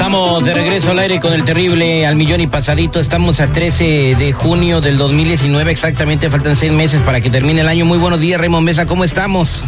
[0.00, 3.00] Estamos de regreso al aire con el terrible al millón y pasadito.
[3.00, 5.70] Estamos a 13 de junio del 2019.
[5.70, 7.84] Exactamente, faltan seis meses para que termine el año.
[7.84, 8.86] Muy buenos días, Raymond Mesa.
[8.86, 9.62] ¿Cómo estamos?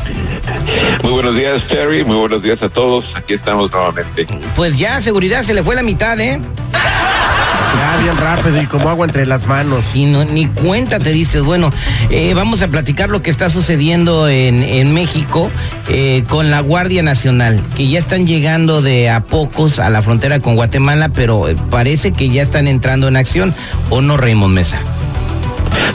[1.03, 2.03] Muy buenos días, Terry.
[2.03, 3.05] Muy buenos días a todos.
[3.15, 4.27] Aquí estamos nuevamente.
[4.57, 6.41] Pues ya, seguridad, se le fue la mitad, ¿eh?
[6.73, 9.85] Ya, bien rápido y como agua entre las manos.
[9.95, 11.71] Y no, ni cuenta te dices, bueno,
[12.09, 15.51] eh, vamos a platicar lo que está sucediendo en, en México
[15.95, 20.41] eh, con la Guardia Nacional, que ya están llegando de a pocos a la frontera
[20.41, 23.55] con Guatemala, pero eh, parece que ya están entrando en acción,
[23.91, 24.81] ¿o no, Raymond Mesa?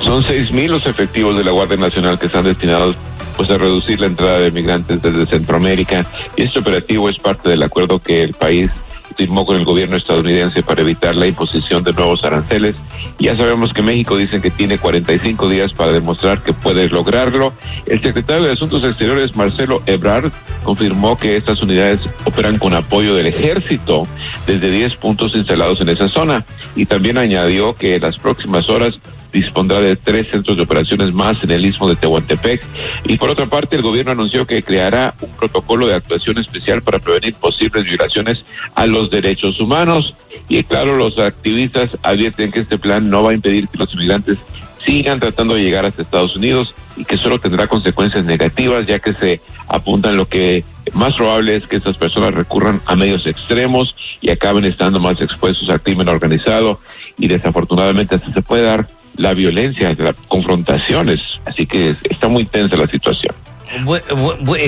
[0.03, 2.95] Son seis mil los efectivos de la Guardia Nacional que están destinados
[3.35, 7.63] pues a reducir la entrada de migrantes desde Centroamérica y este operativo es parte del
[7.63, 8.69] acuerdo que el país
[9.17, 12.75] firmó con el gobierno estadounidense para evitar la imposición de nuevos aranceles.
[13.17, 17.51] Ya sabemos que México dice que tiene 45 días para demostrar que puede lograrlo.
[17.87, 20.31] El secretario de Asuntos Exteriores, Marcelo Ebrard,
[20.63, 24.07] confirmó que estas unidades operan con apoyo del ejército
[24.45, 28.99] desde 10 puntos instalados en esa zona y también añadió que en las próximas horas
[29.37, 32.61] dispondrá de tres centros de operaciones más en el istmo de Tehuantepec.
[33.05, 36.99] Y por otra parte, el gobierno anunció que creará un protocolo de actuación especial para
[36.99, 38.43] prevenir posibles violaciones
[38.75, 40.15] a los derechos humanos.
[40.49, 44.37] Y claro, los activistas advierten que este plan no va a impedir que los inmigrantes
[44.85, 49.13] sigan tratando de llegar hasta Estados Unidos y que solo tendrá consecuencias negativas, ya que
[49.13, 54.29] se apuntan lo que más probable es que estas personas recurran a medios extremos y
[54.29, 56.79] acaben estando más expuestos al crimen organizado
[57.17, 58.87] y desafortunadamente se puede dar
[59.17, 61.39] la violencia, las confrontaciones.
[61.45, 63.35] Así que está muy tensa la situación.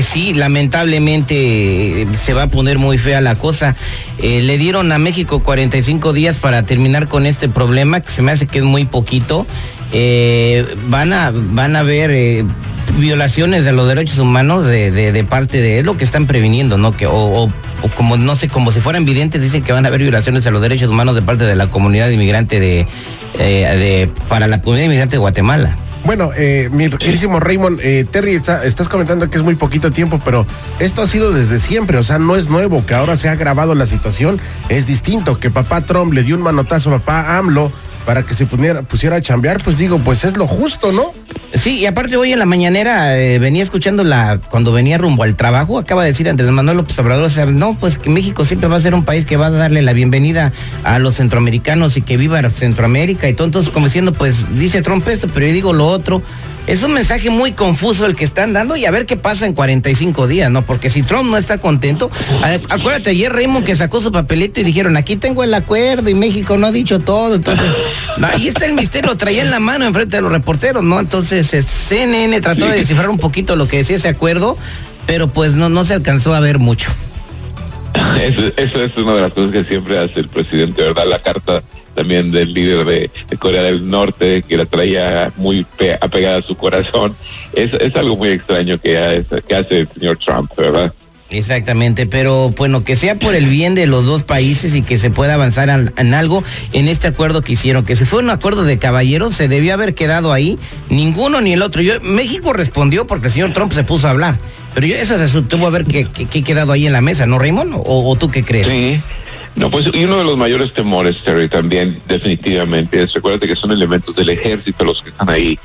[0.01, 3.75] sí, lamentablemente eh, se va a poner muy fea la cosa.
[4.17, 8.31] Eh, le dieron a México 45 días para terminar con este problema, que se me
[8.31, 9.45] hace que es muy poquito.
[9.91, 12.45] Eh, van a van a ver
[12.99, 16.91] violaciones de los derechos humanos de, de, parte de lo que están previniendo, ¿no?
[16.91, 17.49] Que o,
[17.95, 20.61] como no sé, como si fueran videntes dicen que van a haber violaciones a los
[20.61, 22.87] derechos humanos de parte de la comunidad inmigrante de,
[23.37, 25.75] de para la comunidad inmigrante de Guatemala.
[26.05, 30.45] Bueno, eh, mi queridísimo Raymond, eh, Terry, estás comentando que es muy poquito tiempo, pero
[30.79, 33.75] esto ha sido desde siempre, o sea, no es nuevo, que ahora se ha agravado
[33.75, 34.39] la situación,
[34.69, 37.71] es distinto, que papá Trump le dio un manotazo a papá AMLO
[38.09, 41.13] para que se pusiera, pusiera a chambear, pues digo, pues es lo justo, ¿no?
[41.53, 45.35] Sí, y aparte hoy en la mañanera eh, venía escuchando la, cuando venía rumbo al
[45.35, 48.67] trabajo, acaba de decir Andrés Manuel López Obrador, o sea, no, pues que México siempre
[48.67, 50.51] va a ser un país que va a darle la bienvenida
[50.83, 55.07] a los centroamericanos y que viva Centroamérica y todo, entonces como diciendo, pues dice Trump
[55.07, 56.23] esto, pero yo digo lo otro.
[56.67, 59.53] Es un mensaje muy confuso el que están dando y a ver qué pasa en
[59.53, 60.61] 45 días, ¿no?
[60.61, 62.11] Porque si Trump no está contento,
[62.69, 66.57] acuérdate ayer Raymond que sacó su papelito y dijeron, aquí tengo el acuerdo y México
[66.57, 67.75] no ha dicho todo, entonces,
[68.21, 70.99] ahí está el misterio, lo traía en la mano enfrente de los reporteros, ¿no?
[70.99, 74.57] Entonces, eh, CNN trató de descifrar un poquito lo que decía ese acuerdo,
[75.07, 76.91] pero pues no, no se alcanzó a ver mucho.
[78.21, 81.05] Eso, es una de las cosas que siempre hace el presidente, ¿verdad?
[81.07, 81.63] La carta
[81.99, 85.65] también del líder de, Corea del Norte, que la traía muy
[85.99, 87.13] apegada a su corazón.
[87.51, 90.93] Es, es algo muy extraño que, que hace el señor Trump, ¿verdad?
[91.29, 95.11] Exactamente, pero bueno, que sea por el bien de los dos países y que se
[95.11, 98.79] pueda avanzar en, algo en este acuerdo que hicieron, que si fue un acuerdo de
[98.79, 100.57] caballeros, se debió haber quedado ahí,
[100.89, 101.81] ninguno ni el otro.
[101.81, 104.39] Yo, México respondió porque el señor Trump se puso a hablar,
[104.73, 107.37] pero yo, eso se tuvo a ver que, que, quedado ahí en la mesa, ¿no,
[107.37, 107.73] Raymond?
[107.75, 108.67] ¿O, tú qué crees?
[108.67, 108.99] Sí.
[109.55, 113.71] No, pues y uno de los mayores temores, Terry, también definitivamente es, recuérdate que son
[113.71, 115.59] elementos del ejército los que están ahí.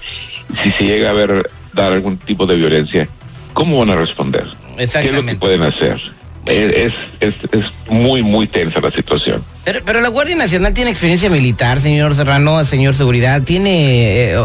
[0.63, 3.09] Si se llega a ver, dar algún tipo de violencia,
[3.53, 4.47] ¿cómo van a responder?
[4.77, 6.01] ¿Qué es lo que pueden hacer?
[6.47, 9.43] Es, es, es, muy, muy tensa la situación.
[9.65, 13.43] Pero, pero la Guardia Nacional tiene experiencia militar, señor Serrano, señor Seguridad.
[13.43, 14.33] Tiene.
[14.33, 14.37] Eh,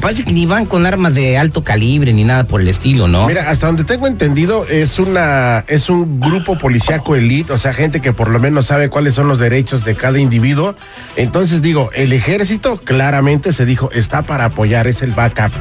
[0.00, 3.26] parece que ni van con armas de alto calibre ni nada por el estilo, ¿no?
[3.26, 8.00] Mira, hasta donde tengo entendido, es una es un grupo policíaco elite, o sea, gente
[8.00, 10.74] que por lo menos sabe cuáles son los derechos de cada individuo.
[11.14, 15.52] Entonces, digo, el ejército claramente se dijo está para apoyar, es el backup.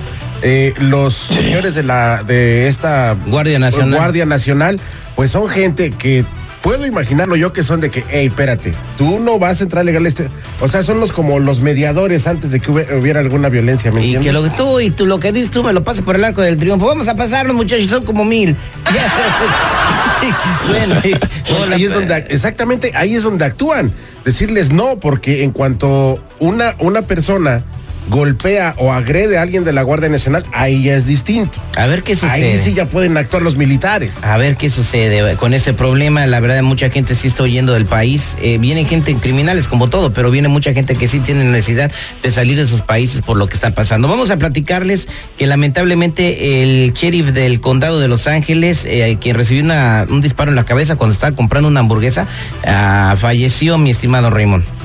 [0.42, 4.00] Eh, los señores de la de esta Guardia Nacional.
[4.00, 4.80] Guardia Nacional,
[5.16, 6.26] pues son gente que
[6.66, 10.08] puedo imaginarlo yo que son de que, hey, espérate, tú no vas a entrar legal
[10.08, 10.30] este.
[10.62, 14.18] O sea, son los como los mediadores antes de que hubiera, alguna violencia, ¿me Y
[14.18, 16.24] que lo que tú y tú lo que dices tú me lo pases por el
[16.24, 16.88] arco del triunfo.
[16.88, 18.56] Vamos a pasar los muchachos, son como mil.
[20.68, 23.92] bueno, ahí es donde, exactamente, ahí es donde actúan.
[24.24, 27.62] Decirles no, porque en cuanto una, una persona
[28.10, 31.60] golpea o agrede a alguien de la Guardia Nacional, ahí ya es distinto.
[31.76, 32.32] A ver qué sucede.
[32.32, 34.24] Ahí sí ya pueden actuar los militares.
[34.24, 36.26] A ver qué sucede con ese problema.
[36.28, 38.38] La verdad, mucha gente sí está huyendo del país.
[38.42, 41.92] Eh, viene gente criminales como todo, pero viene mucha gente que sí tiene necesidad
[42.22, 44.08] de salir de sus países por lo que está pasando.
[44.08, 45.08] Vamos a platicarles
[45.38, 50.52] que lamentablemente el sheriff del condado de Los Ángeles, eh, quien recibió una, un disparo
[50.52, 52.28] en la cabeza cuando estaba comprando una hamburguesa,
[52.66, 54.85] ah, falleció, mi estimado Raymond.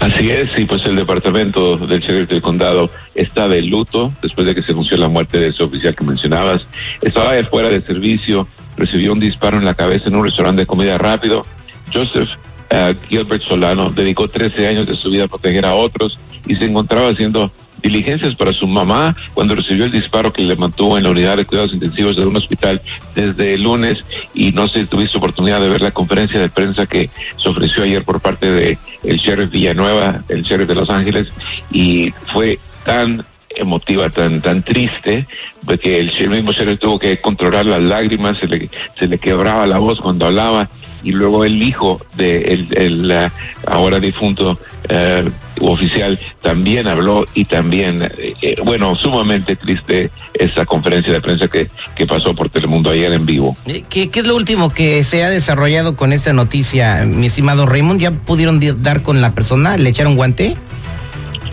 [0.00, 4.54] Así es, y pues el departamento del sheriff del condado está de luto después de
[4.54, 6.66] que se anunció la muerte de ese oficial que mencionabas.
[7.00, 8.46] Estaba fuera de servicio,
[8.76, 11.46] recibió un disparo en la cabeza en un restaurante de comida rápido.
[11.92, 12.30] Joseph
[12.70, 16.64] eh, Gilbert Solano dedicó 13 años de su vida a proteger a otros y se
[16.64, 17.52] encontraba haciendo
[17.82, 21.44] diligencias para su mamá cuando recibió el disparo que le mantuvo en la unidad de
[21.44, 22.82] cuidados intensivos de un hospital
[23.14, 27.10] desde el lunes y no sé tuviste oportunidad de ver la conferencia de prensa que
[27.36, 31.28] se ofreció ayer por parte de el sheriff Villanueva, el sheriff de Los Ángeles
[31.70, 33.24] y fue tan
[33.56, 35.26] emotiva, tan tan triste,
[35.64, 38.68] porque el mismo sheriff tuvo que controlar las lágrimas, se le,
[38.98, 40.68] se le quebraba la voz cuando hablaba
[41.06, 43.30] y luego el hijo de el, el
[43.68, 44.58] ahora difunto
[44.90, 51.68] uh, oficial también habló y también, eh, bueno, sumamente triste esa conferencia de prensa que,
[51.94, 53.56] que pasó por Telemundo ayer en vivo.
[53.88, 58.00] ¿Qué, ¿Qué, es lo último que se ha desarrollado con esta noticia, mi estimado Raymond?
[58.00, 59.76] ¿Ya pudieron dar con la persona?
[59.76, 60.56] ¿Le echaron guante?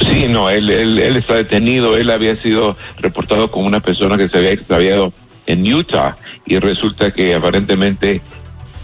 [0.02, 4.28] Sí, no, él, él, él está detenido, él había sido reportado como una persona que
[4.30, 5.14] se había extraviado
[5.46, 6.18] en Utah
[6.48, 8.22] y resulta que aparentemente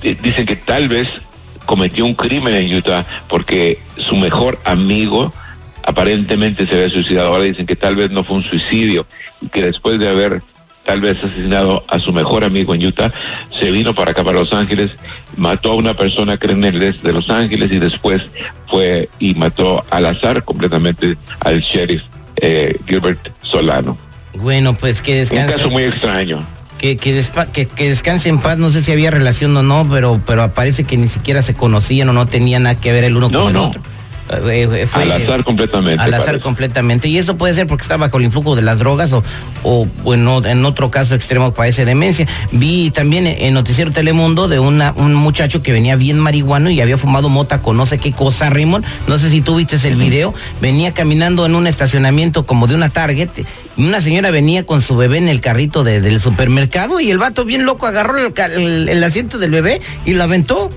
[0.02, 1.08] dicen que tal vez
[1.66, 5.32] cometió un crimen en Utah porque su mejor amigo
[5.84, 7.30] aparentemente se había suicidado.
[7.30, 9.06] Ahora dicen que tal vez no fue un suicidio
[9.42, 10.42] y que después de haber
[10.86, 13.12] tal vez asesinado a su mejor amigo en Utah,
[13.52, 14.90] se vino para acá, para Los Ángeles,
[15.38, 18.24] mató a una persona que era en el este de Los Ángeles y después
[18.68, 22.02] fue y mató al azar completamente al sheriff
[22.38, 23.96] eh, Gilbert Solano.
[24.34, 25.52] Bueno, pues que descanse.
[25.52, 26.40] Un caso muy extraño
[26.80, 29.88] que, que, despa, que, que, descanse en paz, no sé si había relación o no,
[29.88, 33.16] pero, pero parece que ni siquiera se conocían o no tenían nada que ver el
[33.16, 33.68] uno no, con el no.
[33.68, 33.82] otro.
[34.30, 36.04] Eh, fue, al azar completamente.
[36.04, 36.44] Al azar parece.
[36.44, 37.08] completamente.
[37.08, 39.24] Y eso puede ser porque está bajo el influjo de las drogas o,
[39.64, 42.28] o bueno, en otro caso extremo padece demencia.
[42.52, 46.98] Vi también en Noticiero Telemundo de una, un muchacho que venía bien marihuano y había
[46.98, 48.86] fumado mota con no sé qué cosa, Raymond.
[49.08, 50.34] No sé si tú viste el video.
[50.62, 53.30] Venía caminando en un estacionamiento como de una Target.
[53.78, 57.46] Una señora venía con su bebé en el carrito de, del supermercado y el vato
[57.46, 60.70] bien loco agarró el, el, el asiento del bebé y lo aventó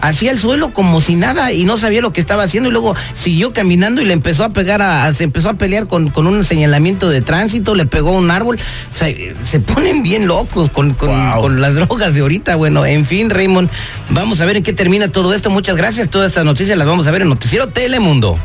[0.00, 2.94] hacía el suelo como si nada y no sabía lo que estaba haciendo y luego
[3.14, 6.26] siguió caminando y le empezó a pegar a, a se empezó a pelear con, con,
[6.26, 8.58] un señalamiento de tránsito, le pegó un árbol,
[8.90, 11.42] se, se ponen bien locos con, con, wow.
[11.42, 13.70] con, las drogas de ahorita, bueno, en fin, Raymond,
[14.10, 17.06] vamos a ver en qué termina todo esto, muchas gracias, todas estas noticias las vamos
[17.06, 18.38] a ver en Noticiero Telemundo.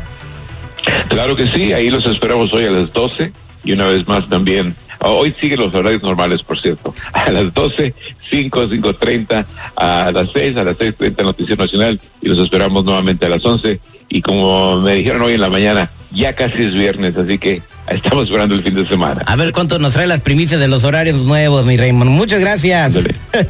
[1.08, 3.32] Claro que sí, ahí los esperamos hoy a las 12
[3.64, 4.74] y una vez más también
[5.06, 6.94] Hoy siguen los horarios normales, por cierto.
[7.12, 7.94] A las 12,
[8.30, 9.44] 5, 5.30,
[9.76, 13.80] a las 6, a las 6.30 Noticiero Nacional y los esperamos nuevamente a las 11.
[14.08, 18.24] Y como me dijeron hoy en la mañana, ya casi es viernes, así que estamos
[18.24, 19.22] esperando el fin de semana.
[19.26, 22.10] A ver cuánto nos trae las primicias de los horarios nuevos, mi Raymond.
[22.10, 22.98] Muchas gracias.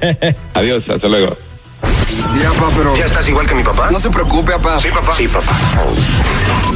[0.54, 1.36] Adiós, hasta luego.
[2.40, 2.96] Ya, papá, pero.
[2.96, 3.90] ¿Ya estás igual que mi papá?
[3.90, 4.78] No se preocupe, papá.
[4.80, 5.12] Sí, papá.
[5.12, 5.52] Sí, papá.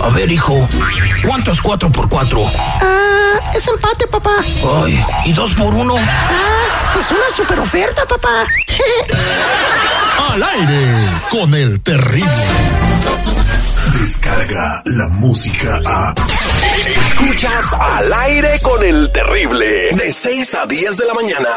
[0.02, 0.68] A ver, hijo,
[1.26, 2.44] ¿cuánto es cuatro por cuatro?
[2.80, 4.36] Ah, es empate, papá.
[4.84, 5.96] Ay, ¿y dos por uno?
[5.96, 8.46] Ah, pues una super oferta, papá.
[10.32, 10.86] Al aire
[11.30, 12.30] con el terrible.
[14.00, 16.14] Descarga la música a.
[16.86, 19.90] Escuchas al aire con el terrible.
[19.92, 21.48] De 6 a 10 de la mañana.